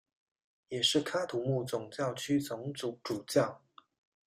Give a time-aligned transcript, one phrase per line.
[0.69, 3.61] 也是喀土穆总教区总主教。